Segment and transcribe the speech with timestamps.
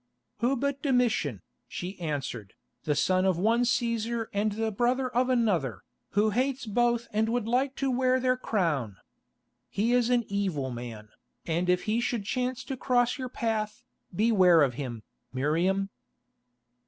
[0.39, 2.55] "Who but Domitian," she answered,
[2.85, 7.47] "the son of one Cæsar and the brother of another, who hates both and would
[7.47, 8.95] like to wear their crown.
[9.69, 11.09] He is an evil man,
[11.45, 15.03] and if he should chance to cross your path, beware of him,
[15.33, 15.91] Miriam."